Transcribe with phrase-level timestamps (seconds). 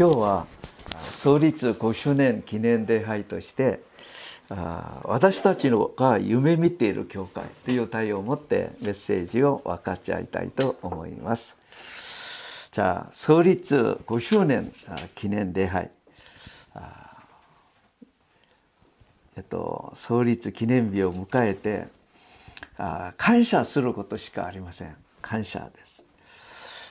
[0.00, 0.46] 今日は
[1.18, 3.82] 創立5周年記念礼拝として
[4.48, 11.54] 私たちのが夢見ている教会という題を持ってメッセージを分かち合いたいと思います。
[12.72, 14.72] じゃあ創立5周年
[15.14, 15.90] 記念礼拝。
[19.36, 21.88] えっと、創立記念日を迎えて
[22.78, 24.96] あ感謝することしかありません。
[25.20, 25.89] 感謝です。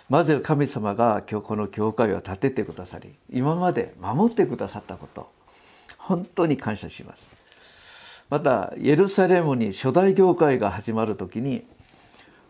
[0.10, 5.32] まず神様が今日この教会を建ててくださり今まで守ってくださったこと
[5.98, 7.32] 本当に感謝します。
[8.30, 11.64] またエルサレムに初代教会が始まる時に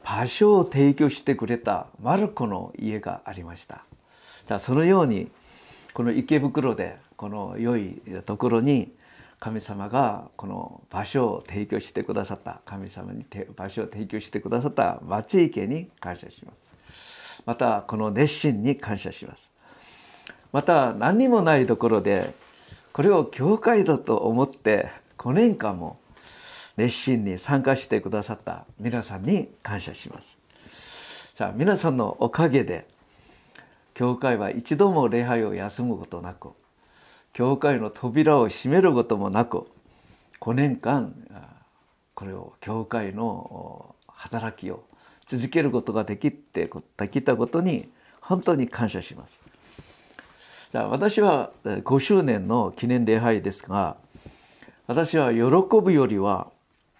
[0.03, 3.83] 場所を提供してくれたマルコの家がありました。
[4.45, 5.29] じゃあそのように
[5.93, 8.93] この池袋でこの良いところに
[9.39, 16.78] 神様がこの場所を提供してくださった神様に場所を提供してくださった町池に感謝します。
[17.49, 19.49] またこの熱心に感謝します。
[20.51, 22.35] また何にもないところで
[22.93, 25.97] これを教会だと思って5年間も
[26.77, 30.37] 熱心に参加してくださった皆さんに感謝します。
[31.33, 32.87] さあ皆さんのおかげで
[33.95, 36.49] 教会は一度も礼拝を休むことなく
[37.33, 39.65] 教会の扉を閉めることもなく
[40.39, 41.15] 5年間
[42.13, 44.83] これを教会の働きを
[45.29, 47.87] 続けることができてできたことに
[48.19, 49.43] 本当に感謝します。
[50.71, 53.97] じゃあ私は5周年の記念礼拝ですが
[54.87, 55.41] 私は喜
[55.81, 56.47] ぶよりは、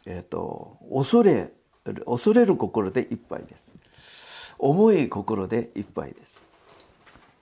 [0.06, 1.50] えーと、恐れ
[2.06, 3.74] 恐れる心でいっぱいです。
[4.60, 6.40] 重い心でいっぱいです。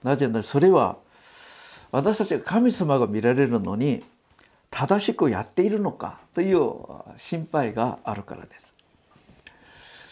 [0.02, 0.96] なぜならそれは
[1.92, 4.04] 私たちが神様が見られるのに
[4.70, 6.72] 正しくやっているのかという
[7.18, 8.77] 心配があるからです。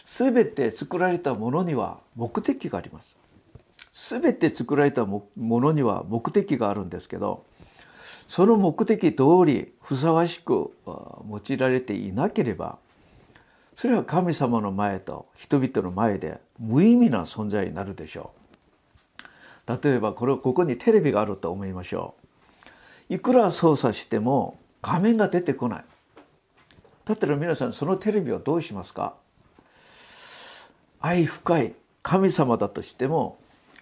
[0.07, 3.17] すべて作られたものには目的があります。
[3.91, 7.45] すべて作られたものには目的があるんですけど
[8.29, 12.77] その目的通りふさわしく用いられていなければ
[13.75, 18.31] それは神様の前と人々の前で無意味な存在になるでしょ
[19.67, 19.83] う。
[19.83, 22.15] 例えばこれここにテレビがあると思いましょ
[23.09, 25.85] ういくら操作しても画面が出てこない
[27.03, 29.15] だったら皆さんそのテレビをどうしますか？
[31.07, 31.73] 愛深い
[32.03, 33.37] 神様だとしても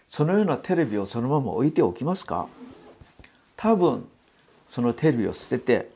[0.08, 2.48] そのようなテレビをそのまま置いておきますか？
[3.58, 4.08] 多分
[4.68, 5.90] そのテレビを捨てて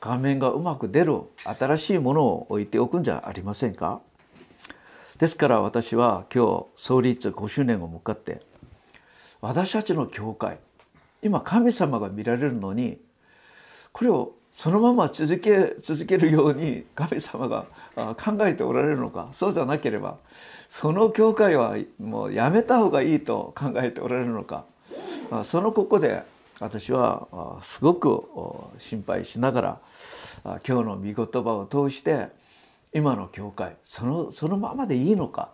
[0.00, 4.00] 画面がうまく出る新しいものを置いておくんじゃありませんか？
[5.18, 8.40] ですから私は今日創立5周年を向かって
[9.42, 10.58] 私たちの教会
[11.22, 12.96] 今神様が見られるのに
[13.92, 17.66] これをそのまま続け続けるように神様が
[17.96, 19.28] 考えておられるのか。
[19.32, 20.16] そうじゃなければ
[20.68, 24.64] その教会はもうやめた方がいいと考えておられるのか。
[25.42, 26.22] そのここで
[26.60, 28.28] 私はすごく
[28.78, 29.80] 心配しながら
[30.44, 32.28] 今日の御言葉を通して
[32.92, 35.52] 今の教会そのそのままでいいのか。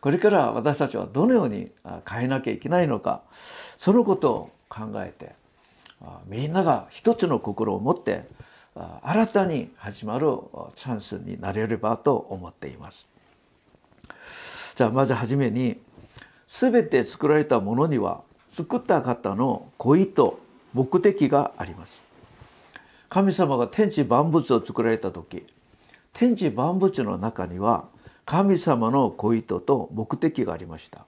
[0.00, 1.70] これから私たちはどのように
[2.10, 3.22] 変えなきゃいけないのか。
[3.76, 5.40] そのことを考えて
[6.26, 8.26] みんなが一つの心を持って
[9.02, 10.26] 新たに始まる
[10.74, 13.06] チャンスになれればと思っています。
[14.74, 15.78] じゃあまずはじめに
[16.48, 20.40] 全て作られたものには作った方の故意と
[20.72, 22.12] 目的があります。
[23.12, 25.44] 神様が天地万物を作られた時
[26.14, 27.84] 天地万物の中には
[28.24, 31.04] 神様の小糸と目的がありました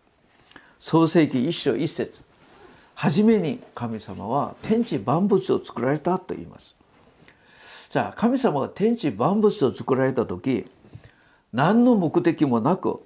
[0.79, 2.21] 創世記一章一節
[2.95, 6.75] 初めに神様は天地万物を作られたと言います。
[7.91, 10.67] じゃあ神様が天地万物を作られた時
[11.53, 13.01] 何の目的もなく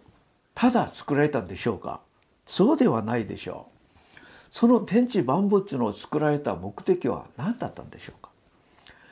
[0.54, 2.00] ただ作られたんでしょうか？
[2.46, 4.18] そうではないでしょう。
[4.50, 8.30] その天地万物の作られた目的は何だったんでしょうか？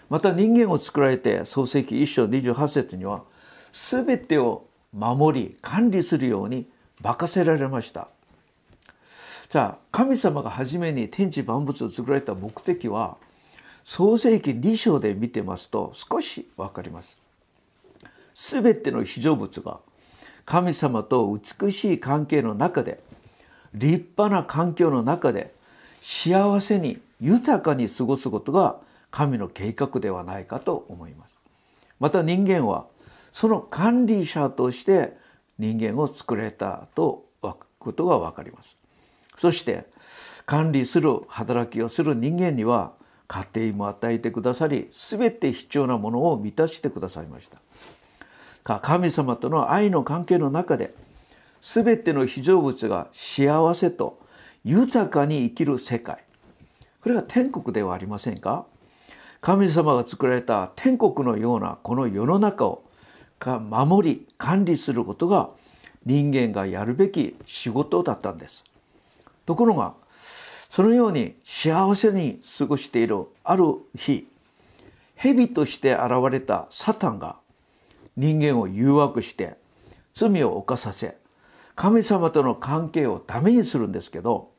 [0.09, 3.25] また人間を作られて創世記一章28節には
[3.73, 6.67] 全てを守り管理するように
[7.03, 8.09] 任せられました。
[9.49, 13.17] じゃあ神様が初めに天地万物を作られた目的は
[13.85, 17.19] 創世記2章で見てますと少し分かります
[18.35, 19.79] 全ての非常物が
[20.45, 23.01] 神様と美しい関係の中で
[23.75, 25.55] 立派な環境の中で
[26.03, 28.77] 幸せに豊かに過ごすことが
[29.11, 31.37] 神の計画ではないかと思います
[31.99, 32.87] また人間は
[33.33, 35.17] その管理者として
[35.59, 37.27] 人間を作れたと
[37.87, 38.77] ことが分かります
[39.37, 39.87] そして
[40.47, 42.93] 管理する働きをする人間には
[43.29, 47.51] 家庭も与えてくださり全て必要なものを満たしてくださいまし
[48.65, 48.81] た。
[48.81, 50.95] 神様との愛の関係の中で
[51.61, 54.21] 全ての非常物が幸せと
[54.65, 56.25] 豊かに生きる世界。
[57.01, 58.67] これが天国ではありませんか？
[59.41, 62.85] 神様が作られた天国のようなこの世の中を
[63.41, 65.51] 守り管理することが
[66.05, 68.65] 人間がやるべき仕事だったんです。
[69.47, 69.95] ところが
[70.69, 73.65] そのように幸せに過ごしているある
[73.95, 74.29] 日
[75.15, 77.37] 蛇として現れたサタンが
[78.17, 79.57] 人間を誘惑して
[80.13, 81.17] 罪を犯させ
[81.75, 84.51] 神様との関係をダメにするんですけど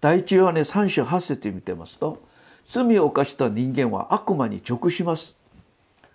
[0.00, 2.22] 第一ヨハネ3章8節見てますと
[2.68, 5.34] 罪を犯した人間は悪魔に直します。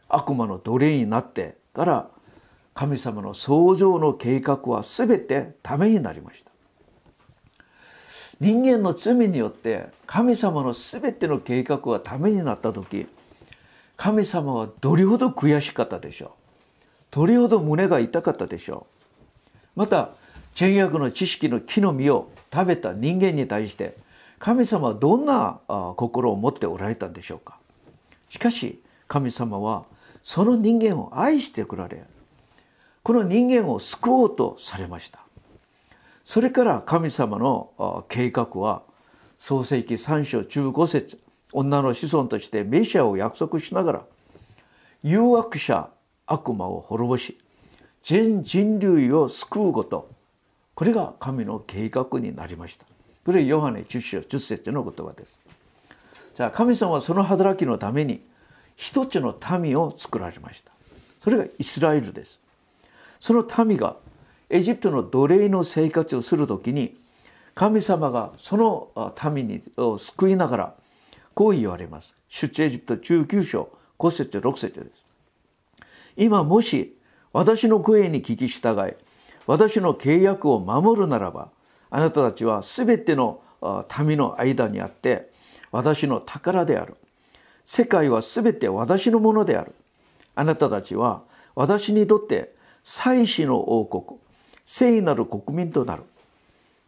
[0.07, 2.09] 悪魔の奴隷になってから
[2.75, 6.52] 神様の創造の計画は全てためになりました。
[8.39, 13.07] 人間の罪によって神様の全ての計画がためになった時
[13.95, 16.29] 神様はどれほど悔しかったでしょう。
[17.11, 18.87] どれほど胸が痛かったでしょ
[19.75, 19.79] う。
[19.79, 20.09] また
[20.55, 23.95] 善悪の知識の木の実を食べた人間に対して
[24.39, 25.59] 神様はどんな
[25.95, 27.57] 心を持っておられたんでしょうか。
[28.29, 29.85] しかし神様は
[30.23, 32.03] その人間を愛してくられ
[33.03, 35.22] この人間を救おうとされました。
[36.23, 38.83] それから神様の計画は
[39.37, 41.19] 創世紀3章15節
[41.51, 44.05] 女の子孫としてメシアを約束しながら
[45.03, 45.89] 誘惑者
[46.25, 47.37] 悪魔を滅ぼし
[48.03, 50.09] 全人類を救うこと。
[50.75, 52.85] これが神の計画になりました。
[53.25, 55.39] これヨハネ10章10節の言葉です。
[56.35, 58.25] じゃあ神様はその働きのために
[58.75, 60.71] 一つの民を作られました。
[61.23, 62.39] それがイスラエルです。
[63.19, 63.95] その民が
[64.49, 66.95] エジプトの奴隷の生活をする時に
[67.55, 70.73] 神様がその民を救いながら
[71.33, 72.15] こう言われます。
[72.29, 73.69] 出エジプト19章
[73.99, 75.85] 5節6節です。
[76.17, 76.95] 今もし
[77.31, 78.93] 私の声に聞き従い
[79.47, 81.49] 私の契約を守るならば
[81.89, 83.41] あなたたちは全ての
[83.99, 85.31] 民の間にあって
[85.71, 86.95] 私の宝である。
[87.65, 89.73] 世界は全て私のものである。
[90.35, 91.23] あなたたちは
[91.55, 92.53] 私にとって
[92.83, 94.19] 祭司の王国
[94.65, 96.03] 聖なる国民となる。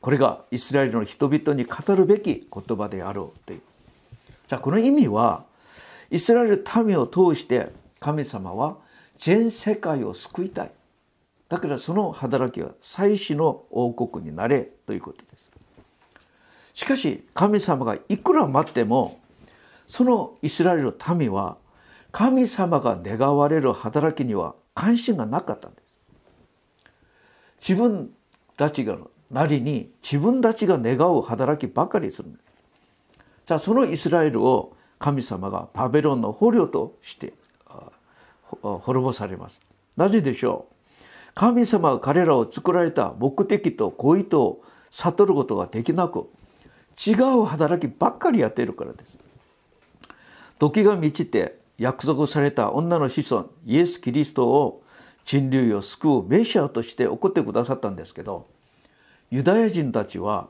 [0.01, 3.61] これがイスラエルの人々に語るべき言葉であろうという。
[4.47, 5.45] じゃあこの意味は
[6.11, 8.77] イスラエル民を通して神様は
[9.17, 10.71] 全世界を救いたい。
[11.49, 15.49] だからその働きは祭司の王国になれということです。
[16.73, 19.19] しかし神様がいくら待っても
[19.87, 21.57] そのイスラエルの民は
[22.11, 25.84] 神様が願われる働きには関心がなかったんです。
[27.59, 28.11] 自分
[28.57, 28.97] たちが
[29.31, 32.29] なりに自分たちが願う働きばかりする。
[33.45, 37.33] じゃあそのイスラエルを神様がバベロンの捕虜として
[38.61, 39.61] 滅ぼされます。
[39.97, 40.75] なぜでしょう？
[41.33, 44.61] 神様が彼らを作られた目的と小意図を
[44.91, 46.29] 悟ることができなく
[47.05, 49.17] 違う働きばっかりやっているからです。
[50.59, 54.81] 時が満ちて約束された女の子孫イエス・キリストを
[55.25, 58.47] 人類を救うメシアとして送ってくださったんですけど
[59.31, 60.47] ユダヤ人たちは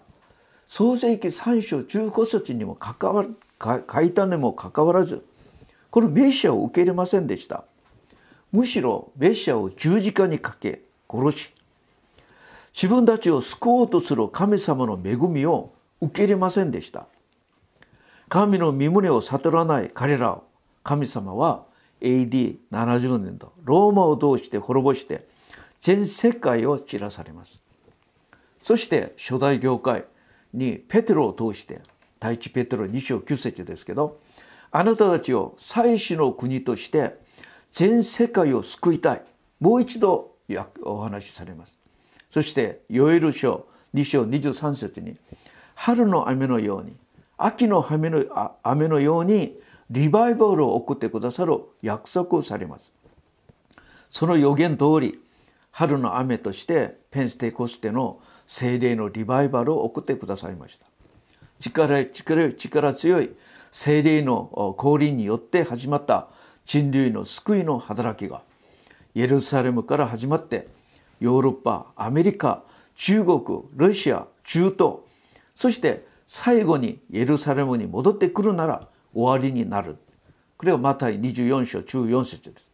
[0.68, 3.25] 創世紀3章15節にも関わ
[3.60, 5.25] 書いたにもかかわらず
[5.89, 7.63] このメシアを受け入れませんでした。
[8.51, 11.51] むしろメシアを十字架にかけ殺し
[12.74, 17.07] 自分たちを救おうとする神様の恵みを受け入れませんでした。
[18.27, 20.44] 神の身旨を悟らない彼らを
[20.84, 21.63] 神様は
[22.06, 25.28] AD70 年度ローマを通して滅ぼして
[25.82, 27.60] 全世界を散らされます。
[28.62, 30.06] そして初代教会
[30.54, 31.82] にペテロを通して
[32.20, 34.20] 第一ペテロ2章9節ですけど
[34.72, 37.16] あなたたちを祭司の国として
[37.72, 39.24] 全世界を救いたい。
[39.60, 40.36] もう一度
[40.84, 41.78] お話しされます。
[42.30, 45.18] そしてヨエル書2章23節に
[45.74, 46.96] 春の雨のように
[47.38, 49.58] 秋の雨の雨のように
[49.89, 52.92] リバイバルを送ってくださる約束をされます。
[54.10, 55.22] その予言通り
[55.72, 60.86] 春の雨としてペンステコステの精霊のリバイバルを送ってくださいました。
[61.60, 63.32] 力力力強い
[63.72, 66.30] 精霊の降臨によって始まった
[66.65, 68.42] 人類の救いの働きが
[69.13, 70.68] エルサレムから始まって
[71.20, 72.63] ヨーロッパアメリカ
[72.96, 73.42] 中国
[73.75, 74.96] ロシア中東
[75.56, 79.98] そして最後にエルサレムに戻ってくるなら終わりになる。
[80.57, 82.65] これはマタイ24章中4節です。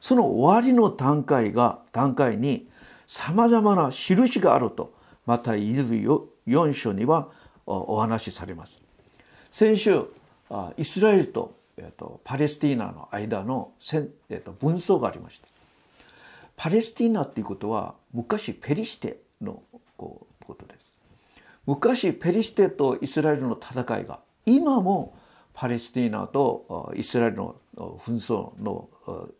[0.00, 2.68] その終わりの段階が段階に
[3.06, 4.94] さまざまな印があると
[5.26, 7.28] マタイ24章には
[7.66, 8.78] お話しされます。
[9.50, 10.04] 先週
[10.76, 11.54] イスラエルと
[12.24, 14.08] パレスティーナの間の紛
[14.58, 15.48] 争がありました
[16.56, 19.62] パレスティーナっていうことは昔ペリシテの
[19.96, 20.92] ことです。
[21.66, 25.16] 昔ペリシテとイスラエルの戦いが今も
[25.58, 28.90] パレスティーナとイスラエルの紛争の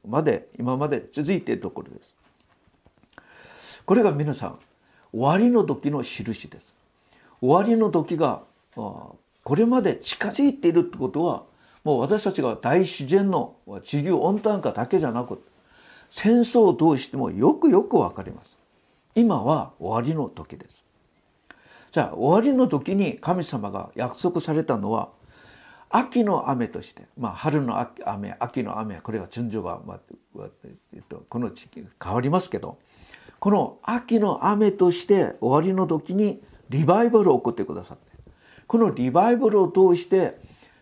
[0.09, 2.15] まで今まで続いているところです。
[3.85, 4.59] これが皆さん
[5.13, 6.75] 終わりの時の印です。
[7.43, 8.43] 終わりの時が
[8.75, 9.19] こ
[9.55, 11.45] れまで近づいているってことは
[11.85, 13.55] もう私たちが大自然の
[13.85, 15.43] 地球温暖化だけじゃなく
[16.09, 18.57] 戦争を通してもよくよくわかります。
[19.15, 20.83] 今は終わりの時です。
[21.91, 25.11] じゃあ終わりの時に神様が約束されたのは
[25.91, 30.01] 秋の雨として、まあ、春の雨秋の雨これが順序が、まあ、
[31.29, 32.79] この地域変わりますけど
[33.39, 38.33] この秋の雨として終わりの時にリバイバルを起こってくださって
[38.67, 40.39] このリバイバルを通して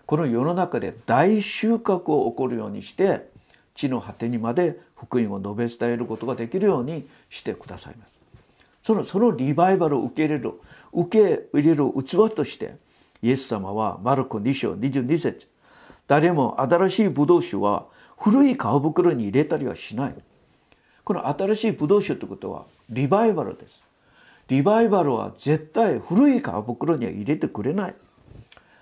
[0.07, 3.29] この世の中で大収穫を起こるようにして
[3.75, 8.19] 地の果てにまで福音を述べ伝えることができるようにしてくださいます。
[8.83, 10.53] そのそのリバイバルを受け入れる
[10.93, 12.77] 受け入れる器として
[13.25, 15.49] イエス様はマルコ2章22節
[16.07, 17.87] 誰も新しいブドウ酒は
[18.19, 20.15] 古い皮袋に入れたりはしない。
[21.05, 23.83] この新しいブドウ酒ということはリバイバルです。
[24.49, 27.95] リバイバルは絶対古い皮袋には入れてくれない。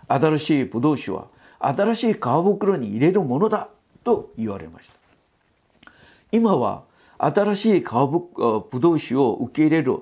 [0.09, 1.29] 新しいブドウ酒は
[1.61, 3.69] 新しい皮袋に入れるものだ
[4.03, 5.93] と言われました。
[6.33, 6.83] 今は
[7.19, 7.85] 新しい皮
[8.73, 9.99] ブドウ酒を受け入れる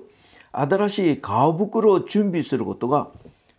[0.51, 3.11] 新しい皮袋を準備することが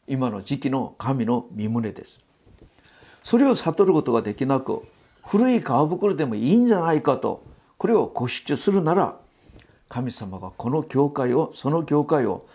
[0.07, 2.21] 今の時期の神の身旨です。
[3.23, 4.83] それを悟ることができなく
[5.25, 7.45] 古い皮袋でもいいんじゃないかと
[7.79, 9.17] これを固執するなら
[9.89, 12.47] 神様がこの教会をその教会を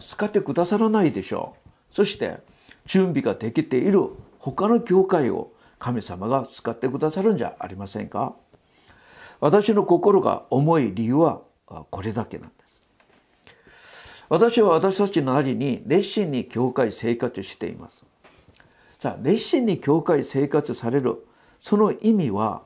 [0.00, 1.56] 使ってくださらないでしょ
[1.90, 1.94] う。
[1.94, 2.38] そして
[2.86, 8.34] 準備ができている他の教会を神様が使ってくださるんじゃありませんか
[9.40, 12.61] 私の心が重い理由はこれだけなんです。
[14.32, 18.02] 私は私たちのなりに熱心に教会生活しています。
[18.98, 21.26] さあ熱心に教会生活される
[21.58, 22.62] その意味は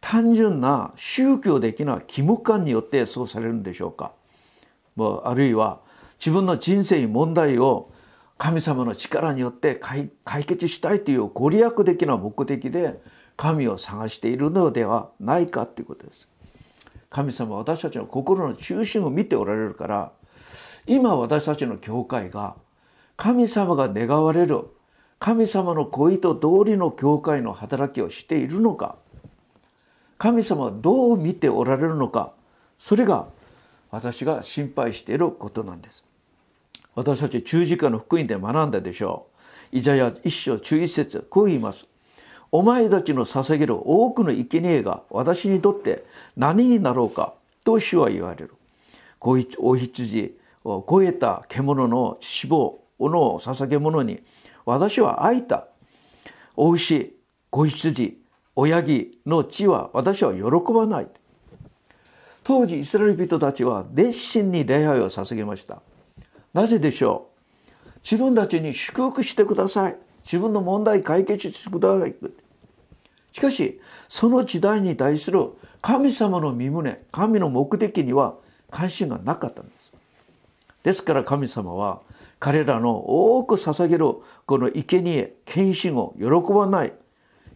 [0.00, 4.12] 単純な宗教的な義務感によってそうされるんでしょうか？
[4.94, 5.80] もうあるいは
[6.20, 7.90] 自分の人生問題を
[8.38, 10.08] 神様の力によって解
[10.44, 13.02] 決したいというご利益的な目的で
[13.36, 16.28] 神を探しているのではないかということです。
[17.10, 20.12] 神様は私たちの心の中心を見ておられるから
[20.86, 22.56] 今私たちの教会が
[23.16, 24.64] 神様が願われる
[25.18, 28.96] 神様のご意図通りの教会の働きをしているのか
[30.18, 32.32] 神様はどう見ておられるのか
[32.76, 33.28] それが
[33.92, 36.02] 私が心配していることなんです。
[36.94, 39.26] 私たち十字架の福音で学んだでしょ
[39.72, 39.76] う。
[39.76, 41.86] イザヤ一章中一節こう言います。
[42.50, 46.04] お前たちの捧げる多くの生贄が私にとって
[46.36, 47.34] 何になろうか
[47.64, 48.54] と主は言われる。
[49.20, 50.34] 子羊
[50.64, 54.22] 肥えた獣の脂肪の捧げ物に
[54.64, 55.68] 私は愛いた。
[56.56, 57.16] お牛
[57.50, 58.18] 子羊
[58.54, 61.08] 親木の血は私は喜ばない。
[62.44, 65.80] 当時イスラエル人たちは熱心に礼拝を捧げました。
[66.52, 67.30] なぜでしょ
[67.86, 67.88] う？
[68.04, 69.96] 自分たちに祝福してください。
[70.24, 72.14] 自分の問題解決してください。
[73.32, 78.34] しかしその時代に対する神様の身旨神の目的には
[78.70, 79.81] 関心がなかったんです。
[80.82, 82.00] ですから神様は
[82.40, 84.06] 彼らの多く捧げる
[84.46, 86.92] この生贄献身を喜ばない。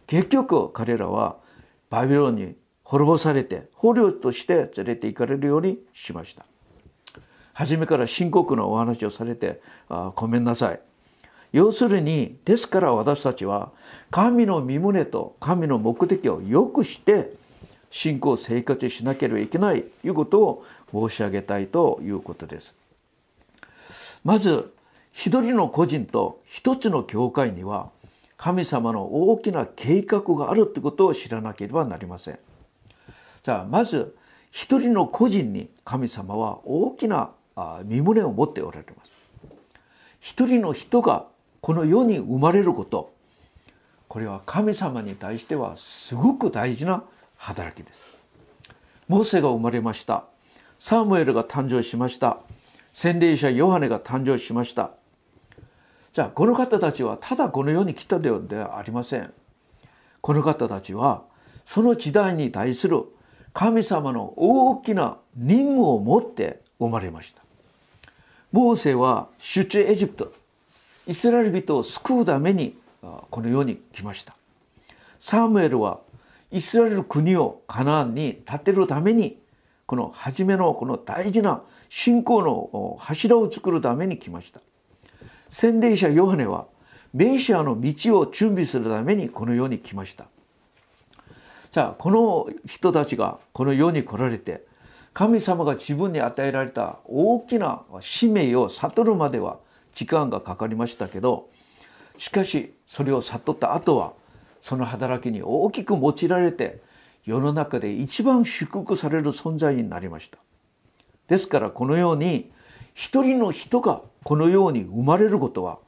[0.07, 1.37] 結局彼らは
[1.91, 2.55] バビロンに
[2.85, 6.47] 滅ぼされて捕虜として連れて行かれるようにしました。
[7.53, 10.81] 初めから深刻なお話をされてあごめんなさい。
[11.53, 13.73] 要するにですから私たちは
[14.11, 17.33] 神の身旨と神の目的をよくして
[17.91, 22.75] 信仰生活しなければいけないということを申し上げたいということです。
[24.27, 24.75] まず
[25.13, 27.91] 一人の個人と一つの教会には
[28.37, 32.39] 神様の大きな計画があるってことを知らなければなりません。
[33.45, 34.17] じゃあまず
[34.51, 37.31] 一人の個人に神様は大きな
[37.85, 39.13] 身旨を持っておられます。
[40.19, 41.27] 一人の人が
[41.61, 43.13] この世に生まれること
[44.09, 47.05] これは神様に対してはすごく大事な
[47.37, 48.19] 働きです。
[49.07, 50.25] モーセが生まれました。
[50.81, 52.41] サムエルが誕生しました。
[52.97, 54.93] 洗礼者ヨハネが誕生しました。
[56.15, 59.35] じゃあこの方たちはただこの世に来たではありません。
[60.23, 61.23] この方たちは
[61.63, 63.05] その時代に対する
[63.53, 67.43] 神様の大きな任務を持って生まれました。
[68.51, 70.33] モーセは出張エジプト。
[71.07, 72.79] イスラエル人を救うために
[73.31, 74.35] この世に来ました。
[75.19, 76.01] サムエルは
[76.51, 79.39] イスラエル国をカナンに建てるために
[79.85, 84.61] この初めのこの大事な信仰の柱を作るために来ました。
[85.51, 86.67] 洗礼者ヨハネは
[87.15, 90.27] メシアの道を準備するためにこの世に来ました。
[91.71, 94.65] さあこの人たちがこの世に来られて
[95.13, 99.59] 神様が自分に与えられた大きな使命を悟るまでは
[99.95, 101.49] 時間がかかりましたけど
[102.17, 104.13] しかしそれを悟った後は
[104.61, 106.81] その働きに大きく用いられて
[107.25, 110.39] 世の中で一番祝福される存在になりました。
[111.29, 112.51] ですからこのように
[112.95, 115.79] 一人の人がこのように生まれることは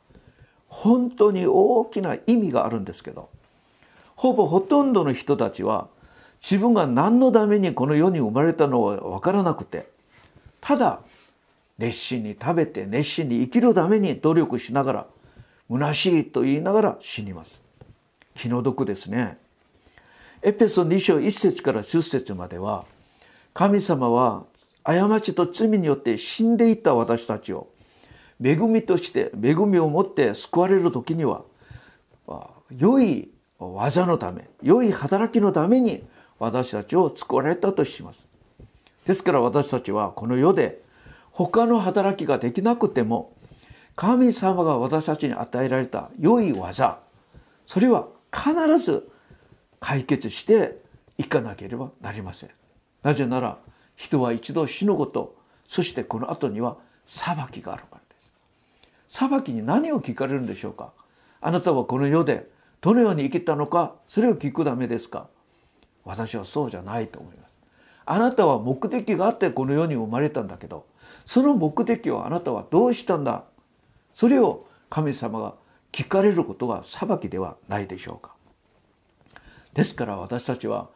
[0.69, 3.31] 本当に大きな意味があるんですけど
[4.17, 5.89] ほぼほとんどの人たちは
[6.41, 9.89] 自分が何のためにこの世に生まれたのは分からなくて
[10.61, 11.01] ただ
[11.79, 15.07] 熱心に食べて熱心に生きるために努力しながら
[15.71, 17.63] 虚しいと言いながら死にます。
[18.35, 19.39] 気の毒ですね。
[20.43, 22.85] エペソ2章1節から10節までは
[23.55, 24.45] 神様は
[24.85, 27.69] 過ちと罪によって死んでいった私たちを
[28.43, 31.45] 恵みとして恵みを持って救われる時には
[32.77, 36.05] 良い技のため良い働きのために
[36.39, 38.27] 私たちを救われたとします。
[39.07, 40.81] ですから私たちはこの世で
[41.33, 43.33] 他の働きができなくても
[43.97, 46.99] 神様が私たちに与えられた良い技
[47.65, 49.09] それは必ず
[49.81, 50.79] 解決して
[51.17, 52.51] いかなければなりません。
[53.03, 53.59] なぜなら
[53.99, 55.35] 人は一度死ぬこと
[55.67, 58.33] そしてこの後には裁きがあるからです。
[59.09, 60.93] 裁きに何を聞かれるんでしょうか？
[61.41, 62.49] あなたはこの世で
[62.81, 65.27] どのように生きたのかそれを聞くためですか？
[66.05, 67.59] 私はそうじゃないと思います。
[68.07, 70.87] あなたは目的があってこの世に生まれたんだけど
[71.27, 73.45] その目的をあなたはどうしたんだ？
[74.15, 75.55] それを神様が
[75.91, 78.33] 聞かれることは裁きではないでしょうか。
[79.75, 80.89] ですから私たちは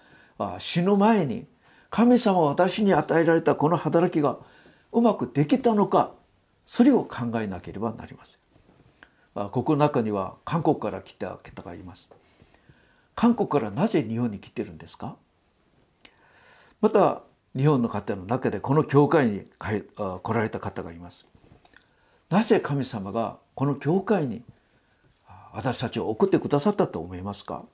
[0.61, 1.47] 死ぬ前に
[1.93, 4.39] 神様は私に与えられたこの働きが
[4.93, 6.13] うまくできたのか
[6.65, 8.37] それを考えなければなりません。
[9.35, 12.09] あここの中には韓国から来た方がいます。
[13.15, 15.17] 韓国からなぜ日本に来てるんですか？
[16.81, 17.21] また
[17.55, 21.27] 日本の方の中でこの教会に来られた方がいます。
[22.31, 24.43] なぜ神様がこの教会に
[25.53, 27.65] 私たちを送ってくださったと思いますか？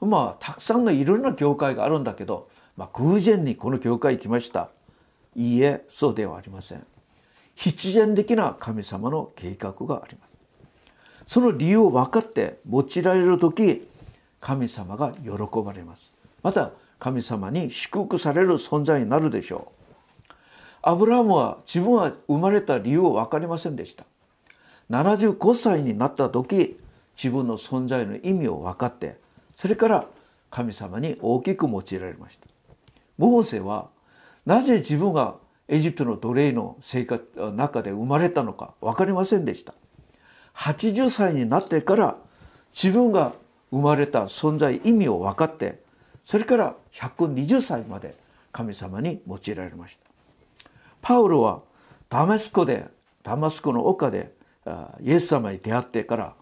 [0.00, 4.70] まあたくさんのいろんな教会があるんだけど、まあ、偶然にこの教会に来ました。
[5.34, 6.86] いいえそうではありません。
[7.54, 10.36] 必然的な神様の計画があります。
[11.26, 13.88] その理由を分かって用いられる時
[14.40, 15.30] 神様が喜
[15.64, 16.12] ばれます。
[16.42, 19.82] また神様に祝福される存在になるでしょう。
[20.82, 24.04] アブラハムは自分は生まれた理由を分かりませんでした。
[24.90, 26.78] 75歳になった時
[27.16, 29.16] 自分の存在の意味を分かって
[29.54, 30.06] それから
[30.50, 32.51] 神様に大きく用いられました。
[33.18, 33.88] モーセは
[34.46, 35.36] なぜ自分が
[35.68, 39.74] エジプトの奴隷の生活の中で生まれたのか分かりませんでした。
[40.54, 42.16] 80歳になってから
[42.72, 43.32] 自分が
[43.70, 45.82] 生まれた存在意味を分かって
[46.24, 48.16] それから120歳まで
[48.52, 50.10] 神様に用いられました。
[51.00, 51.62] パウロは
[52.08, 52.86] ダマスコで
[53.22, 54.34] ダマスコの丘で
[55.00, 56.34] イエス様に出会ってから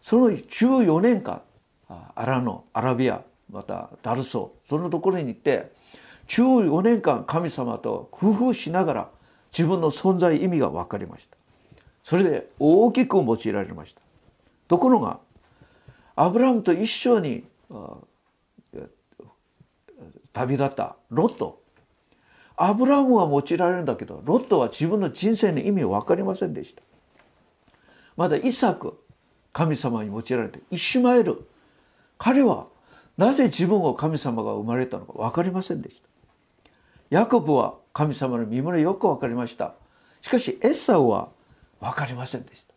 [0.00, 1.42] その14年間
[1.88, 5.72] アラノアラビアまたダルソそのところに行って
[6.28, 9.10] 14年間神様と工夫しながら
[9.56, 11.36] 自分の存在意味が分かりました。
[12.02, 14.00] それで大きく用いられました。
[14.68, 15.18] ところが
[16.14, 17.44] アブラムと一緒に
[20.32, 21.60] 旅立ったロット。
[22.56, 26.82] アブラムは用いられるんだけどロットは自分の人生の意味を分かりませんでした。
[28.16, 28.98] まだイサク
[29.52, 31.46] 神様に用いられてイシュマエル。
[32.18, 32.66] 彼は
[33.18, 36.08] なぜ自分を神様が生まれたのか分かりませんでした。
[37.10, 39.74] ヤコブは神様の身胸よく分かりました。
[40.20, 41.28] しかしエッサウは
[41.80, 42.74] 分かりませんでした。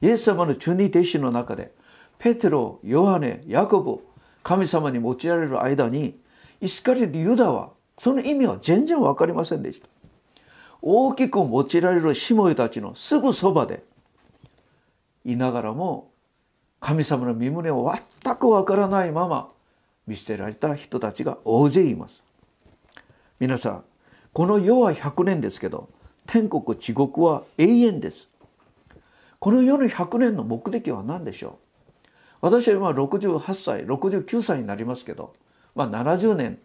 [0.00, 1.72] イエス様の中二弟子の中で
[2.18, 4.00] ペテロヨハネヤコブ
[4.42, 6.18] 神様に用いられる間に
[6.60, 9.88] イスカリとユダはその意味は全然分かりませんでした。
[10.82, 13.82] 大きく用いられるしもいたちのすぐそばで
[15.24, 16.10] いながらも
[16.80, 19.50] 神様の身旨を全くわからないまま
[20.06, 22.23] 見捨てられた人たちが大勢います。
[23.44, 23.84] 皆さん
[24.32, 25.90] この世は100年ですけど
[26.24, 28.30] 天国地獄は永遠です。
[29.38, 31.58] この世の100年の目的は何でしょ
[32.00, 32.06] う？
[32.40, 35.34] 私は今68歳69歳になりますけど、
[35.74, 36.58] まあ、70年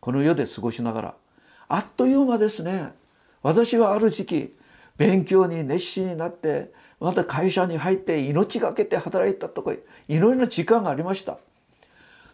[0.00, 1.14] この世で過ごしながら
[1.68, 2.92] あっという間ですね。
[3.42, 4.56] 私はある時期
[4.96, 9.74] 勉強に熱心になってまた会社に入って命がけて働いたとか
[10.08, 11.36] いろいろな時間がありました。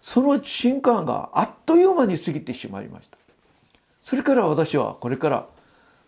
[0.00, 3.18] その瞬間があっという間に過ぎてしまいました。
[4.11, 5.46] それから私はこれから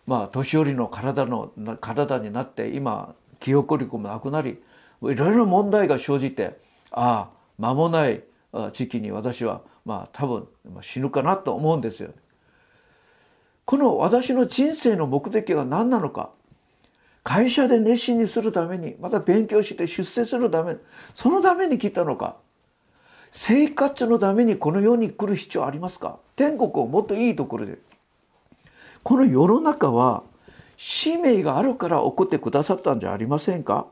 [0.08, 4.60] まあ年寄りの体の体になって今記憶力もなくなり
[5.02, 6.58] いろいろ問題が生じて
[6.90, 8.24] ああ間もない
[8.72, 10.48] 時期に私はまあ多分
[10.80, 12.10] 死ぬかなと思うんですよ。
[13.66, 16.30] この私の人生の目的は何なのか。
[17.22, 20.74] 会社で熱心にするためにまた勉強して出世するため
[21.14, 22.34] そのために来たのか。
[23.30, 26.18] 生活のためにこの世に来る必要ありますか。
[26.34, 27.78] 天国をもっといいところで。
[29.02, 30.22] この世の中は
[30.76, 33.86] 使命があるから起こってくださったんじゃありませんか？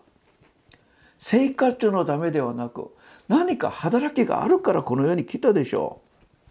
[1.19, 2.95] 生活のためではなく
[3.29, 6.01] 何か働きがあるからこの世に来たでしょ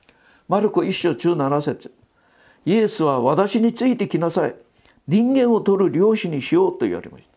[0.08, 0.12] う。
[0.48, 1.94] マルコ一章中七節
[2.66, 4.56] イエスは私についてきなさい。
[5.08, 7.30] 人間を取る漁師にしようと言われました。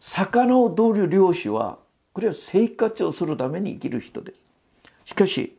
[0.00, 1.78] 魚を取る漁師は
[2.12, 4.44] これは生活をするために生きる人です。
[5.04, 5.58] しかし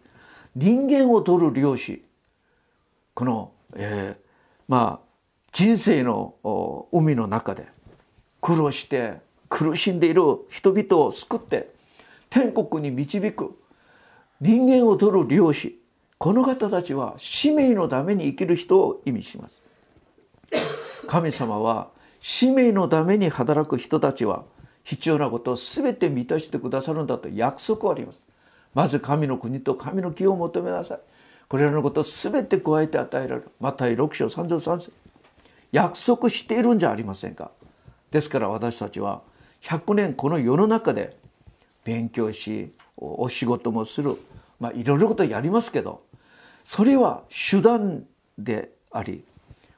[0.56, 2.06] 人間を取る漁師
[3.14, 4.29] この、えー、
[4.70, 5.06] まあ
[5.52, 6.36] 人生の
[6.94, 7.68] 海の中で
[8.40, 11.74] 苦労して苦しんでいる人々を救って
[12.30, 13.60] 天国に導く
[14.40, 15.82] 人間を取る漁師
[16.20, 19.62] この方たちは使命のために生きる人を意味します。
[21.08, 24.44] 神様は使命のために働く人たちは
[24.84, 28.24] 必要なことを全て満たしてくださるんだと約束あります。
[28.74, 31.00] まず神の国と神の義を求めなさい。
[31.50, 33.50] これらのことを全て加えて与えられる。
[33.60, 34.92] また6章33節。
[35.72, 37.52] 約束しているんじゃありませんか。
[38.12, 39.22] ですから私たちは
[39.64, 41.18] 100年この世の中で
[41.84, 44.18] 勉強しお仕事もする。
[44.60, 46.04] まあいろいろことやりますけど
[46.64, 48.06] それは手段
[48.38, 49.24] であり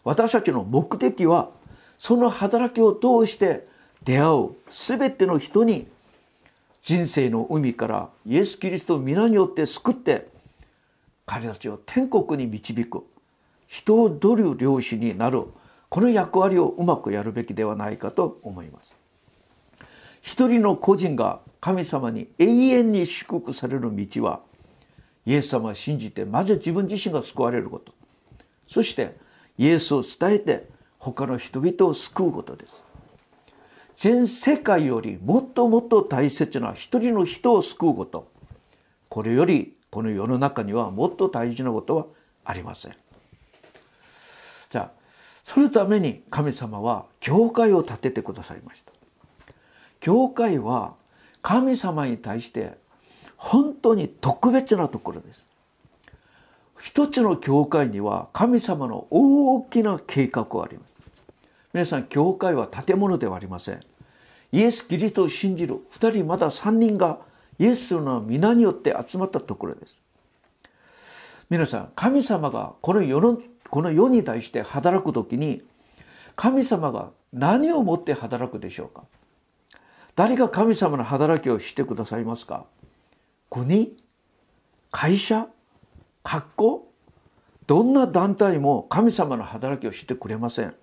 [0.04, 1.52] 私たちの目的は
[1.98, 3.68] その働きを通して
[4.04, 5.88] 出会う全ての人に
[6.82, 10.31] 人生の海からイエス・キリストを皆によって救って
[11.32, 13.06] 彼たちを天国に導く。
[13.66, 15.46] 人を取る漁師になる
[15.88, 18.98] この役割をうまくやるべきではないかと思います。
[20.22, 24.42] 一人の個人が神様に永遠に祝福される道は
[25.26, 27.94] イエス様を信じてまず自分自身が救われること。
[28.68, 29.16] そして
[29.58, 30.68] イエスを伝えて
[30.98, 32.84] 他の人々を救うことです。
[33.96, 38.30] 全世界よりもっともっと大切な一人の人を救うこと。
[39.08, 42.06] これよりこの世の中にはもっと大事なことは
[42.46, 42.96] ありません。
[44.70, 44.92] じゃあ
[45.44, 48.92] そのために神様は教会を建ててくださいました。
[50.00, 50.96] 教会は
[51.42, 52.78] 神様に対して
[53.36, 55.46] 本当に特別なところです。
[56.80, 60.96] 一つの教会には神様の大きな計画があります。
[61.74, 63.80] 皆さん教会は建物ではありません。
[64.54, 67.20] イエス・キリストを信じる2人また3人が
[67.62, 70.02] イエスの皆によって集まったところです。
[71.48, 75.62] 皆さん神様がこの世のこの世に対して働く時に
[76.36, 79.04] 神様が何をもって働くでしょうか？
[80.16, 82.66] 誰が神様の働きをしてくださいますか？
[83.52, 83.96] 国
[84.90, 85.46] 会社
[86.24, 86.92] 学校
[87.68, 90.74] どんな団体も神様の働きをしてくれません。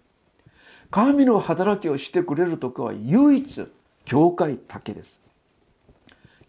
[0.93, 3.67] 神の働きをしてくれる時は唯一
[4.05, 5.21] 教会だけです。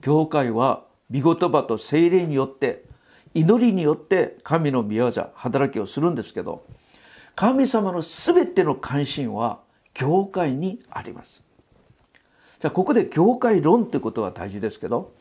[0.01, 2.83] 教会は御言葉と精霊によって
[3.33, 6.65] 祈りによって神の御業働きをするんですけど
[7.35, 9.59] 神様の全ての関心は
[9.93, 11.41] 教会にあります。
[12.59, 15.13] じゃあここで教会論ってことは大事ですけど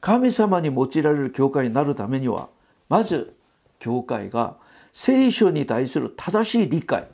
[0.00, 2.48] 神様に用いられる教会になるためには
[2.88, 3.34] まず
[3.78, 4.56] 教会が
[4.92, 7.08] 聖書に対する正しい理解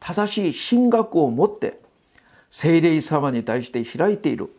[0.00, 1.80] 正しい神学を持って
[2.50, 4.50] 聖霊様に対して開いている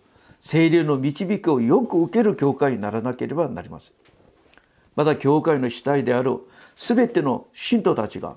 [0.41, 3.93] 聖霊の導きをよく受ける教会にならなければなりません
[4.95, 6.39] また教会の主体である
[6.75, 8.35] 全ての信徒たちが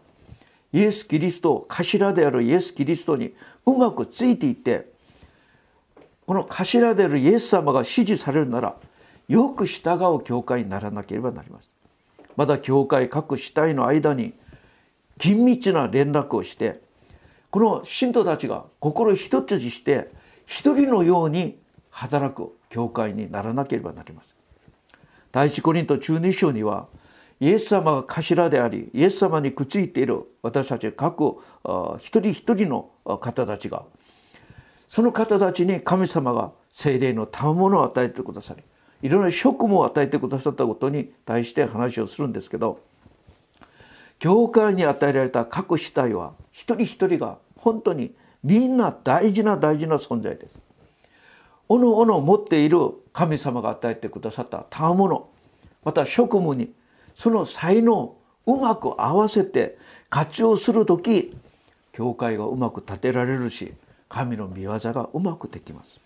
[0.73, 3.35] イエス・キリスト頭であるイエス・キリストに
[3.67, 4.91] うまくついていって
[6.27, 8.77] この頭であるイエス様が支持されるなら
[9.29, 11.71] よく従う教会にならなければなりません。
[12.37, 14.33] また教会各主体の間に
[15.19, 16.81] 緊密な連絡をして
[17.51, 20.11] この信徒たちが心一つにして
[20.47, 21.59] 一人のように
[21.91, 24.37] 働く教会にならなければなりません。
[25.33, 26.89] 第一コリント中二章には
[27.41, 31.37] イエス様が頭でありイエス様にくっついている私たち各
[31.99, 33.85] 一人一人の方たちが
[34.89, 38.63] その方たちに神様が精霊の賜物を与えてくださり
[39.03, 42.81] いろんな職務を与えてくださったことに対して話をするんですけど
[44.19, 50.61] 教会に与えられた各主体は一人一人が本当にみんな大事な大事な存在です。
[51.71, 52.79] おのおの持っている
[53.13, 55.29] 神様が与えてくださった賜物
[55.85, 56.73] また職務に
[57.15, 59.79] その才能をうまく合わせて
[60.09, 61.33] 活用する時
[61.93, 63.73] 教会がうまく立てられるし
[64.09, 66.01] 神の御業がうまくできます。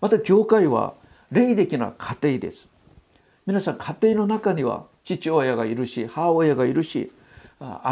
[0.00, 0.94] また教会は
[1.30, 2.68] 霊的な家庭です。
[3.44, 7.12] 皆さん家庭の中には父親がいるし母親がいるし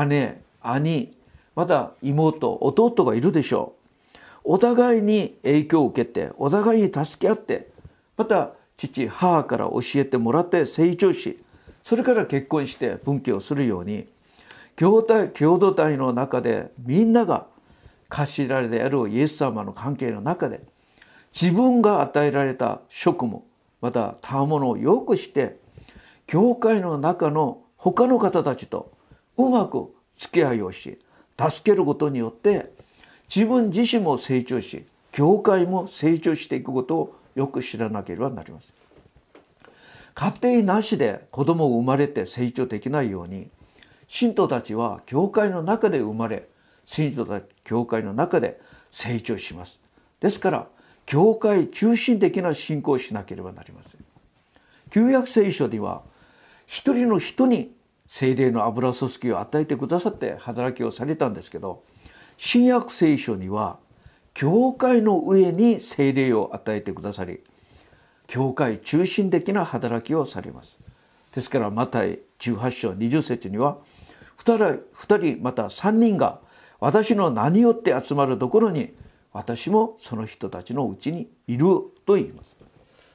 [0.06, 1.16] 姉兄
[1.54, 3.81] また妹弟がいるでしょう。
[4.44, 7.70] お互いに影響を受けてお互いに助け合って
[8.16, 11.38] また父母から教えてもらって成長し
[11.82, 14.06] それから結婚して分岐をするように
[14.76, 17.46] 共同体の中でみんなが
[18.08, 20.60] 頭であるイエス様の関係の中で
[21.38, 23.42] 自分が与えられた職務
[23.80, 25.56] また他物をよくして
[26.26, 28.92] 教会の中の他の方たちと
[29.36, 30.98] うまく付き合いをし
[31.38, 32.72] 助けることによって
[33.34, 38.82] 自分自身も成長し教会も成長していくことをよく知らなければなりません。
[40.14, 43.48] 家庭なしで子供を生まれて成長できないように
[44.08, 46.48] 信徒たちは教会の中で生まれ
[46.84, 49.80] 信徒たち教会の中で成長します
[50.20, 50.66] ですから
[51.06, 54.04] 教会中心的な信仰をしなければなりません
[54.90, 56.02] 旧約聖書には
[56.66, 57.72] 一人の人に
[58.06, 61.82] 精霊の油注ぎを与えてくださって働きをされたんですけど
[62.36, 63.78] 新約聖書には
[64.34, 67.40] 教会の上に精霊を与えてくださり
[68.26, 70.78] 教会中心的な働きをされます。
[71.34, 73.78] ですからマタイ18章20節には
[74.38, 76.40] 2人人また3人が
[76.80, 78.94] 私の名によって集まるところに
[79.32, 81.66] 私もその人たちのうちにいる
[82.06, 82.56] と言います。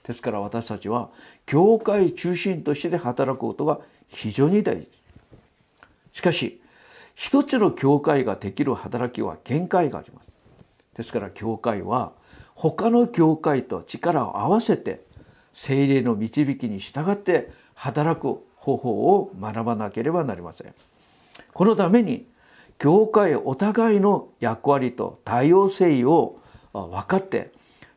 [0.04, 1.10] ですから私たちは
[1.46, 4.90] 教会中心として働くことが非常に大事。
[6.14, 6.62] しかし
[7.18, 10.38] 一つの教会ができる働きは限界があります
[10.94, 12.12] ですから教会は
[12.54, 15.02] 他の教会と力を合わせて
[15.52, 20.74] 精霊の導きに従って働く方法を学ばなければなりません。
[21.54, 22.28] このために
[22.78, 26.40] 教会お互いの役割と多様性を
[26.74, 27.52] 分かって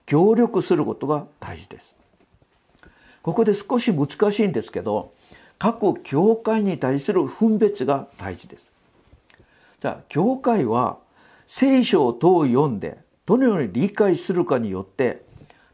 [0.07, 1.97] 協力することが大事です。
[3.23, 5.13] ここで少し難しいんですけど
[5.59, 8.73] 各教会に対する分別が大事です。
[9.81, 10.99] じゃあ教会は
[11.47, 15.23] 聖書をどう読んでどのように理解するかによって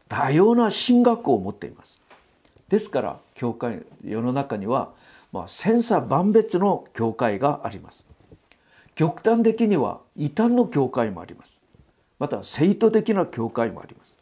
[0.07, 1.99] 多様な神学を持っています。
[2.69, 4.91] ですから教会世の中には、
[5.33, 8.05] まあ、千差万別の教会があります。
[8.95, 11.61] 極端的には異端の教会もあります。
[12.17, 14.15] また生徒的な教会もあります。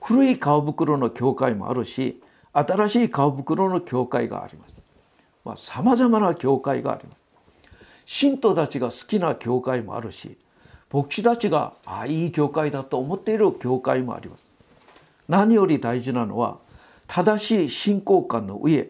[0.00, 4.80] 古い顔袋の教会もあるし新しい顔袋の教会があります。
[5.44, 7.23] まあ、様々な教会があります。
[8.06, 10.36] 信徒たちが好きな教会もあるし
[10.92, 14.48] 牧師たちがああいい教会だと思っている教会もあります。
[15.28, 16.58] 何より大事なのは
[17.06, 18.88] 正しい信仰観の上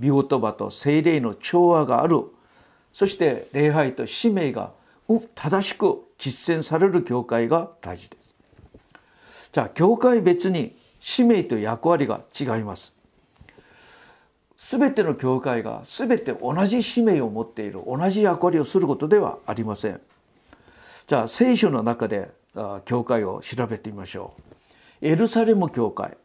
[0.00, 2.24] 御言葉と精霊の調和がある
[2.92, 4.72] そして礼拝と使命が
[5.34, 8.34] 正しく実践される教会が大事です。
[9.52, 12.92] じゃあ教会別に使命と役割が違います。
[14.58, 20.00] すべての教会がすべて同じ使命を持っている同じ役割をすることではありません。
[21.06, 22.28] じゃあ聖書の中で
[22.84, 25.06] 教会を調べてみましょう。
[25.06, 26.16] エルサレム教会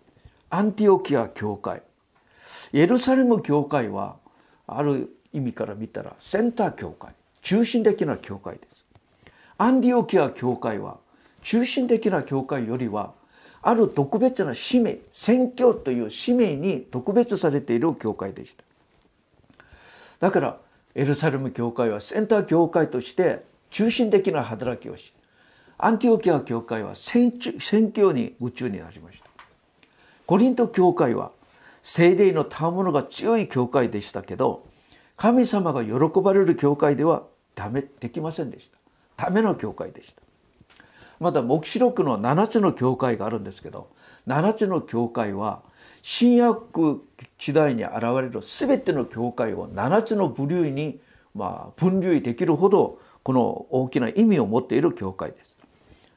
[0.49, 1.83] アンティオキア教会
[2.73, 4.15] エルサレム教会は
[4.65, 8.83] ある意味から見たらセンター教会中心的な教会です
[9.59, 10.97] アンティオキア教会は
[11.43, 13.13] 中心的な教会よりは
[13.63, 18.63] ある特別な使命宣教という使命に特別されている教会でした。
[20.19, 20.57] だから
[20.95, 25.13] エルサレム教会はセンター教会として中心的な働きをし
[25.77, 29.29] アンティオキア教会は宣教に夢中になりました。
[30.25, 31.31] コリント教会は
[31.81, 34.65] 精霊の賜物が強い教会でしたけど
[35.17, 37.23] 神様が喜ばれる教会では
[37.55, 38.77] ダメできませんでした。
[39.25, 40.22] ための教会でした。
[41.23, 43.89] また黙示録の7つの教会があるんですけど
[44.27, 45.61] 7つの教会は
[46.01, 47.01] 新約
[47.39, 50.99] 時代に現れる全ての教会を7つの部類に
[51.33, 55.55] まあ分類できるほどこの大きな意味を持っている教会です。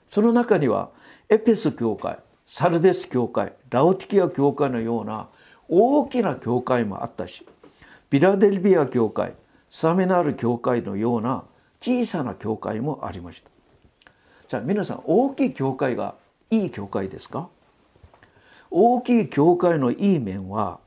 [0.09, 0.91] その中には
[1.29, 5.29] エペス教会サルデス教会ラオティキア教会のような
[5.69, 7.47] 大きな教会もあったし
[8.11, 9.35] ビラデルビア教会
[9.71, 11.45] サメナール教会のような
[11.81, 13.56] 小さな教会もありました
[14.49, 16.15] じゃあ皆さん大きい教会が
[16.51, 17.49] いい教会ですか？
[18.71, 20.79] 大きい教会のいい面は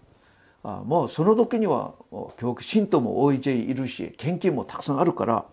[0.63, 1.93] あもうその時には
[2.61, 5.45] 信徒も大勢いるし献金もたくさんあるから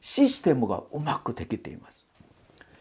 [0.00, 2.06] システムがうまくできています。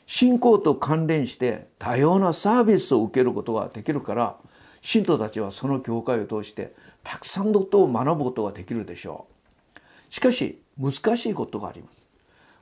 [0.08, 4.36] 信仰と関連して多様なサービスを受けることができるから
[4.82, 9.28] 信徒たちはその教会を通してたくさんのことを学ぶことができるでしょ
[10.10, 10.14] う。
[10.14, 12.10] しかし難しいことがあります。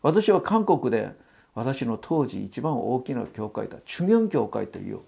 [0.03, 1.11] 私は韓国で
[1.55, 4.99] 私の当時一番大きな教会だ中央教会という、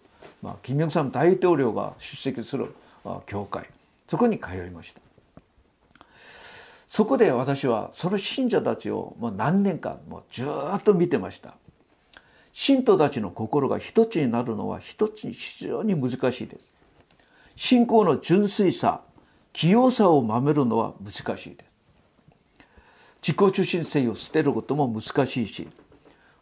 [0.41, 2.73] まあ、金明さん大統領が出席する
[3.25, 3.69] 教会。
[4.07, 5.01] そこに通いました。
[6.87, 11.55] そこで私はその信者たちをもう何年間もうずっと見てました。
[12.51, 16.75] 信徒たちの心が一つになるのは一つに非常に難しいです。
[17.55, 19.01] 信仰の純粋さ
[19.53, 21.77] 清さを守るのは難しいです。
[23.25, 25.69] 自己中心性を捨てることも難しいし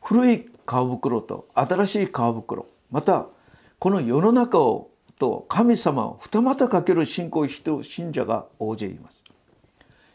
[0.01, 3.27] 古い皮袋と新しい皮袋また
[3.79, 9.23] この世の中をと神様を二股かける信仰を信者が大勢います。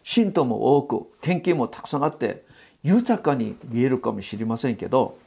[0.02, 2.44] 信徒も多く献金もたくさんあって
[2.82, 5.18] 豊かに見えるかもしれませんけど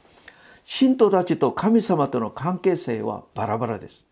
[0.62, 4.04] 信徒たちと神様との関係性はバラバラです。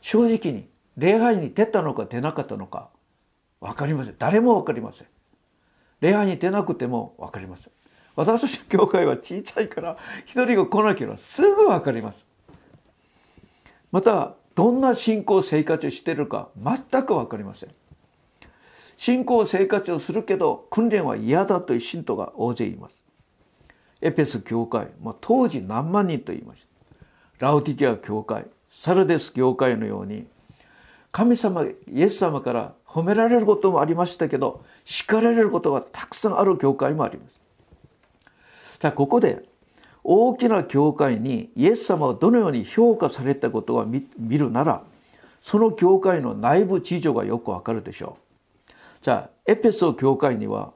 [0.00, 2.88] 正直に礼拝に出たのか出なかったのか
[3.60, 4.14] 分かりません。
[4.18, 5.08] 誰も分かりません。
[6.00, 7.73] 礼拝に出なくても分かりません。
[8.16, 12.28] 私たちの教会は小さいから一人が来なければすぐ分かります。
[13.90, 17.70] またどんな信仰生活をしているか全く分かりません。
[18.96, 23.04] 信仰生活をするけど訓練は嫌だという信徒が大勢います。
[24.00, 26.62] エペス教会、まあ、当時何万人と言いまし
[27.38, 27.46] た。
[27.46, 30.26] ラウティキア教会サルデス教会のように
[31.10, 37.40] 神様イエス様から褒められることもありましたけど叱られることがたくさんある教会もあります。
[38.84, 39.42] じゃあここで
[40.02, 44.82] 大きな教会にイエス様がどのように評価されたことを見るなら
[45.40, 48.18] その教会の内部事情がよくわかるでしょ
[48.68, 48.72] う。
[49.00, 50.74] じゃあエペソ教会には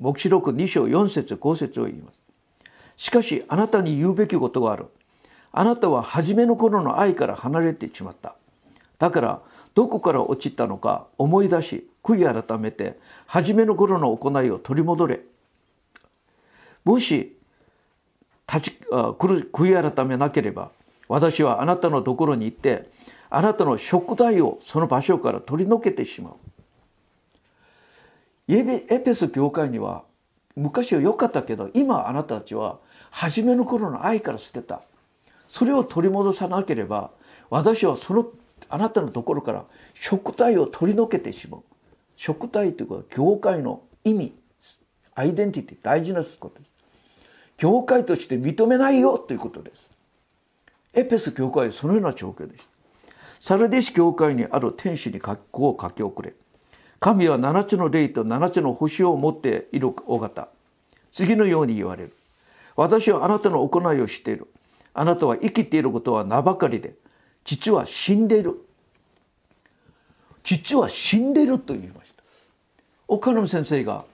[0.00, 2.20] 黙示録2章4節5節を言います。
[2.98, 4.88] しかしあなたに言うべきことがある。
[5.50, 8.34] あなたは初めの頃の愛から離れてしまった。
[8.98, 9.40] だから
[9.74, 15.20] どこから落ちたのか思い出し悔い改めて初めの頃の行いを取り戻れ。
[16.84, 17.36] もし
[18.52, 20.70] 立ち悔い改めなければ
[21.08, 22.90] 私はあなたのところに行って
[23.28, 26.34] あなたの食材をその場所から取り除けてしまう。
[28.48, 30.02] エペス教会には
[30.56, 32.78] 昔は良かったけど今あなたたちは
[33.10, 34.82] 初めの頃の愛から捨てた。
[35.46, 37.10] それを取り戻さなければ
[37.50, 38.26] 私はその
[38.68, 39.64] あなたのところから
[39.94, 41.62] 食体を取り除けてしまう。
[42.16, 44.34] 食体ということは教会の意味
[45.14, 46.69] アイデンティティ大事なことです。
[47.60, 49.90] 教会として認めないよということです。
[50.94, 52.70] エペス教会はそのような状況でした。
[53.38, 56.32] サルディス教会にある天使にこう書き送れ
[57.00, 60.48] 神は七つの霊と七つの星を持っているお方
[61.12, 62.16] 次のように言われる。
[62.76, 64.46] 私はあなたの行いを知っている。
[64.94, 66.94] あなたは生きていることは名ばかりで
[67.44, 68.54] 父は死んでいる。
[70.44, 72.22] 父は死んでいると言いました。
[73.06, 74.06] 岡野先生が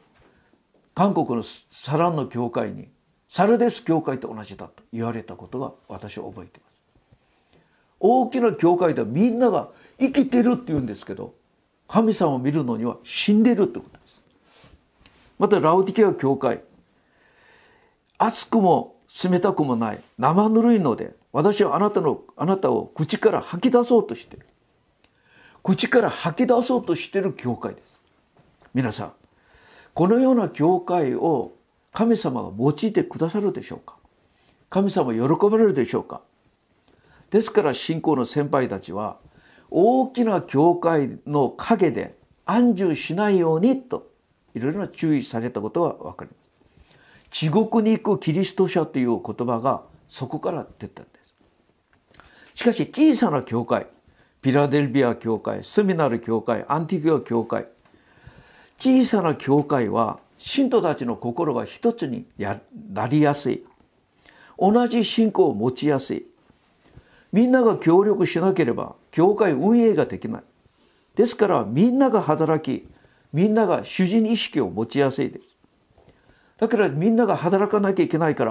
[0.97, 2.89] 韓国のサランの教会に
[3.29, 6.77] サルデス教会と同じだと言われたことが私は覚えています。
[7.99, 11.35] 大きな教会ではみんなが生きてるって言うんですけど
[11.89, 14.21] 神様を見るのには死んでるってことです。
[15.39, 16.63] またラウディケア教会
[18.19, 24.47] 熱くも冷たくもない生ぬるいので私はあなたのあなたを口から吐き出そうとしてる
[25.63, 28.01] 口から吐き出そうとしてる教会です。
[28.73, 29.13] 皆さん
[29.95, 31.53] このような教会を
[31.97, 33.97] 神様が用いてくださるでしょうか？
[34.69, 36.21] 神様喜ばれるでしょうか？
[37.31, 39.17] ですから信仰の先輩たちは
[39.71, 44.11] 大きな教会の陰で安住しないようにと
[44.55, 46.51] いろいろな注意されたことが分かります。
[47.31, 51.35] 地獄に行くキリスト者という言葉がそこから出たんです。
[52.57, 53.87] しかし小さな教会
[54.43, 57.65] ピラデルビア教会セミナル教会アンティグア教会
[58.79, 63.65] 小さな教会は信徒たちの心が一つになりやすい。
[64.59, 66.27] 同じ信仰を持ちやすい。
[67.33, 70.43] みんなが協力しなければ教会運営ができない。
[71.15, 72.89] ですからみんなが働き
[73.33, 75.57] みんなが主人意識を持ちやすいです。
[76.59, 78.45] だからみんなが働かなきゃいけないか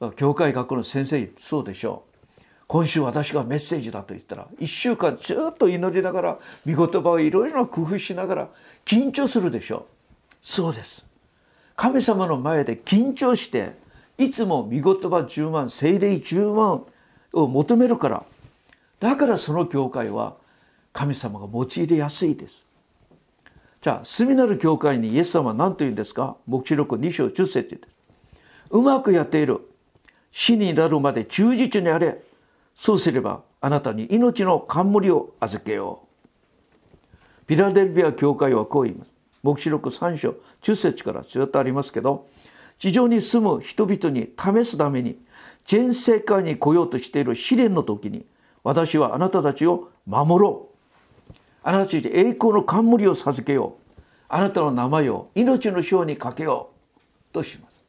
[0.00, 2.12] ら教会学校の先生そうでしょう。
[2.68, 8.48] 今週私がメッセージだと言ったら1週間ずっと祈りながら御言葉をいろいろ工夫しながら
[8.86, 10.01] 緊張するでしょう。
[10.42, 11.06] そうです
[11.74, 13.72] 神様の前で緊張して
[14.18, 16.84] いつも御言葉10万精霊10万
[17.32, 18.24] を求めるから
[19.00, 20.36] だからその教会は
[20.92, 22.66] 神様が用いやすいです
[23.80, 26.36] じゃあ住みなる教会にイエス様は何と言うんですか？
[26.46, 27.98] 黙示録2章10節です。
[28.70, 29.60] うまくやっている。
[30.30, 32.22] 死になるまで忠実にあれ。
[32.76, 36.06] そうすればあなたに命の冠を預けよ
[37.42, 37.46] う。
[37.46, 39.12] ピラデルビア教会はこう言います。
[39.42, 42.28] 黙示録3章10節からずっとありますけど
[42.78, 45.18] 地上に住む人々に試すために
[45.64, 48.26] 全世界に来ようとしている試練の時に
[48.64, 50.68] 私はあなたたちを守ろ
[51.30, 51.32] う。
[51.62, 54.02] あなたたちに栄光の冠を授けよう。
[54.28, 56.70] あなたの名前を命の章にかけよ
[57.30, 57.84] うとします。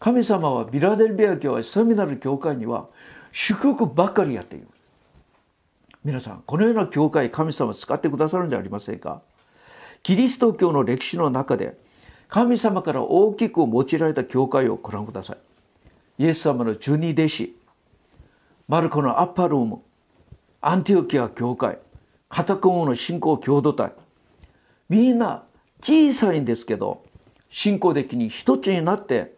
[0.00, 2.86] 神様はビラデルビア教会セミナル教会には
[3.30, 4.68] 祝福ばかりやっている
[6.04, 9.22] 皆さんこのような教会神様使ってくださるんじゃありませんか？
[10.08, 11.76] キリスト教の歴史の中で
[12.28, 15.36] 神様から大きく用いられた教会をご覧ください。
[16.24, 17.54] イエス様の十二弟子
[18.68, 19.82] マルコのアッパルーム
[20.62, 21.76] アンティオキア教会
[22.30, 23.92] カタコムの信仰共同体。
[24.88, 25.44] みんな
[25.82, 27.04] 小さいんですけど
[27.50, 29.36] 信仰的に一つになって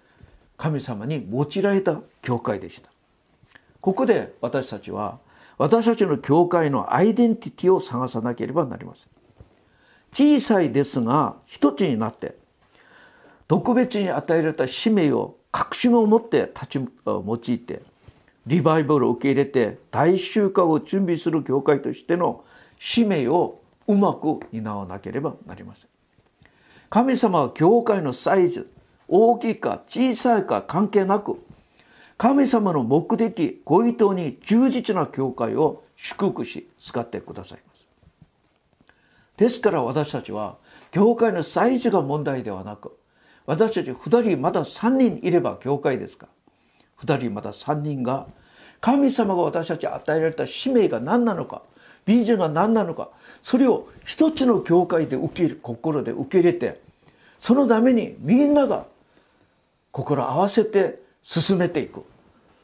[0.57, 2.89] 神様に用いられた教会でした。
[3.81, 5.19] ここで私たちは
[5.59, 9.20] 私たちの教会のアイデンティティを探さなければなりません。
[10.13, 12.37] 小さいですが一つになって
[13.49, 17.83] 特別に与えられた使命を確信を持って立ち用いて
[18.47, 22.45] リバイバルを受け入れて大集会を準備する教会としての
[22.79, 25.89] 使命をうまく担わなければなりません。
[26.89, 28.71] 神様は教会のサイズ
[29.09, 31.41] 大きいか小さいか関係なく
[32.17, 37.59] 神様の目的ご意図に忠実な教会を祝福し使ってください。
[39.41, 40.59] ですから私たちは
[40.91, 42.99] 教会のサイズが問題ではなく
[43.47, 46.29] 私たち2人まだ3人いれば教会ですか
[47.03, 48.27] ？2人まだ3人が
[48.83, 51.63] 神様が私たち与えられた使命が何なのか
[52.05, 53.09] ビジョンが何なのか
[53.41, 56.79] それを一つの教会で受け入れ心で受け入れて
[57.39, 58.85] そのためにみんなが
[59.91, 62.05] 心合わせて進めていく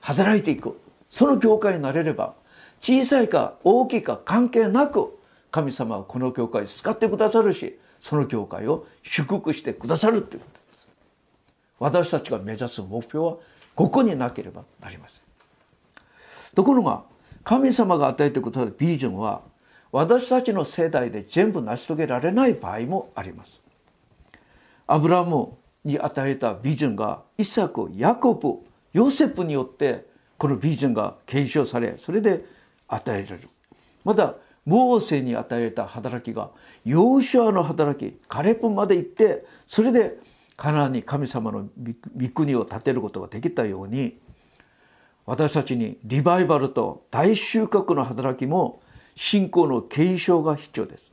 [0.01, 2.35] 働いていくその教会になれれば
[2.81, 5.18] 小さいか大きいか関係なく
[5.51, 10.88] 神様はこの教会を使ってくださるしその教会を祝福してくださるということです。
[11.78, 13.36] 私たちが目指す目標は
[13.74, 15.22] ここになければなりません。
[16.55, 17.03] ところが
[17.44, 19.42] 神様が与えてくださるビジョンは
[19.92, 23.61] 私たちの世代で全部成し遂げられない場合もあります。
[24.86, 28.59] アブラムに与えたビジョンがイサクヤコブ
[28.92, 30.07] ヨセフによって
[30.38, 32.44] このビジョンが継承されそれで
[32.88, 33.49] 与えられる。
[34.05, 34.34] また
[34.66, 36.50] モーセに与えられた働きが
[36.84, 40.18] ヨーシュアの働きカレプまで行ってそれで
[40.56, 41.68] カナンに神様の
[42.16, 44.18] 御国を建てることができたように
[45.24, 48.80] 私たちにリバイバルと大収穫の働きも
[49.14, 51.10] 信仰の継承が必要です。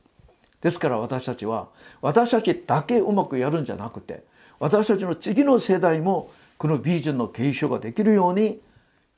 [0.60, 1.68] ですから私たちは
[2.00, 4.24] 私たちだけうまくやるんじゃなくて
[4.58, 8.60] 私たちの次の世代もこのビジョンの継承ができるように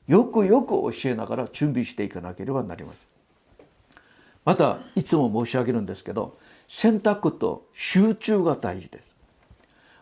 [0.07, 3.16] よくよく教えながら準備していかなければなりません。
[4.47, 6.37] またいつも申し上げるんですけど
[6.69, 9.13] 選択と集中が大事です。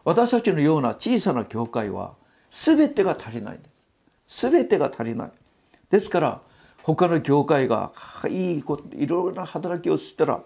[0.04, 2.14] 私たちのような小さな教会は
[2.52, 3.70] 全てが足りないんで
[4.28, 4.52] す。
[4.52, 5.32] 全てが足りない。
[5.89, 6.41] ですから
[6.84, 7.91] 他の教会が
[8.30, 10.43] いいこといろいろな働きをしたら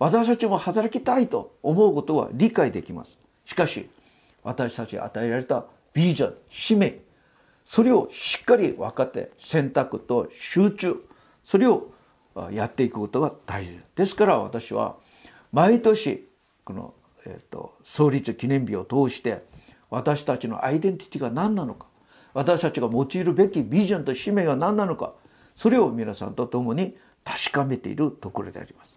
[0.00, 3.16] 私たちも働きたいと思うことは理解できます。
[3.44, 3.88] しかし
[4.42, 6.98] 私たちに与えられたビジョン使命
[7.62, 10.96] それをしっかり分かって選択と集中
[11.44, 11.92] それを
[12.52, 14.96] やっていくことが大事ですから私は
[15.52, 16.28] 毎年
[16.64, 19.42] この、えーと、創立記念日を通して
[19.90, 21.86] 私たちのアイデンティティが何なのか
[22.34, 25.14] 私たちが用いるべきビジョンと使命が何なのか
[25.54, 28.96] それを皆さんと共に確かめているところであります。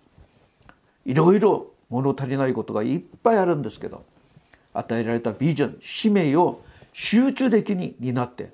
[1.05, 4.05] いろいろ物足りないことがいっぱいあるんですけど
[4.73, 6.61] 与えられたビジョン使命を
[6.93, 8.51] 集中的に担って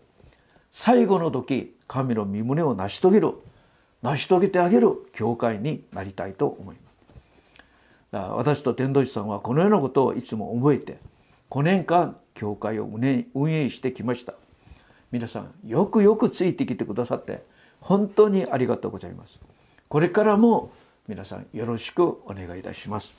[0.72, 3.34] 最後の時神の身旨を成し遂げる
[4.06, 6.98] 成し遂げてあげる教会になりたいと思います。
[8.12, 11.00] だから私と天童師さんはこのようなことをいつも覚えて
[11.50, 14.36] 5年間教会を運営してきました。
[15.12, 17.44] 皆さんよくよくついてきてくださって
[17.80, 19.40] 本当にありがとうございます。
[19.90, 20.72] これからも
[21.08, 23.18] 皆さんよろしくお願いいたします。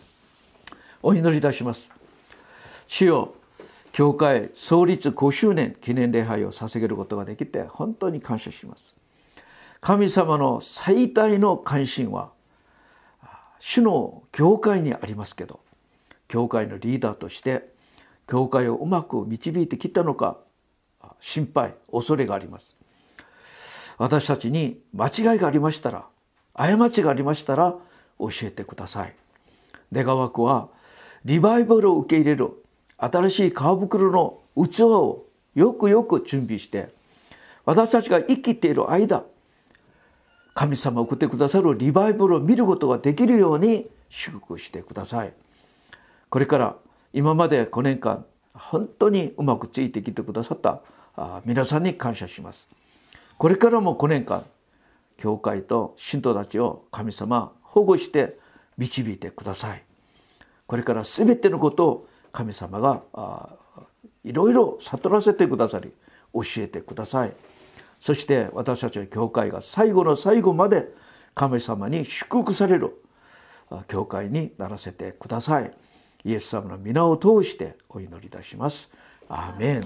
[1.03, 1.91] お祈りいたします。
[2.87, 3.35] 主よ
[3.91, 8.95] 教会創立5周年記念礼拝を捧げることができて本当に感謝します。
[9.81, 12.31] 神様の最大の関心は
[13.59, 15.61] 主の教会にありますけど
[16.29, 17.69] 教会のリーダーとして
[18.27, 20.39] 教会をうまく導いてきたのか
[21.21, 22.77] 心配恐れがあります。
[23.99, 26.05] 私たちに間違いがありましたら
[26.55, 27.77] 過ちがありましたら
[28.19, 29.15] 教えてください。
[29.93, 30.69] 願わくは
[31.25, 32.51] リバイバルを受け入れる
[32.99, 36.89] 新しい皮袋の器をよくよく準備して
[37.65, 39.25] 私たちが生きている間
[40.57, 45.35] 神様送ってくださるリバイバルを見ることができるように祝福してください。
[46.31, 46.77] これから
[47.13, 50.81] 今まで5年間本当にうまくついてきてくださった
[51.45, 52.69] 皆さんに感謝します。
[53.37, 54.47] これからも5年間
[55.19, 58.39] 教会と信徒たちを神様保護して
[58.79, 59.83] 導いてください。
[60.67, 63.03] これから全てのことを神様が
[64.25, 65.93] いろいろ悟らせてくださり
[66.33, 67.35] 教えてください。
[68.07, 70.95] そして私たちの教会が最後の最後まで
[71.35, 73.03] 神様に祝福される
[73.89, 75.73] 教会にならせてください。
[76.25, 78.93] イエス様の皆を通してお祈りいたします。
[79.29, 79.85] アーメン。